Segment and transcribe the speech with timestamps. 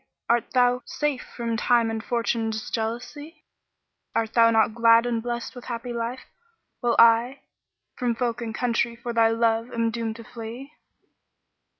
[0.27, 3.43] art thou safe from Time and Fortune's jealousy?
[4.15, 6.21] Art thou not glad and blest with happy life,
[6.79, 10.71] while I * From folk and country for thy love am doomed flee?"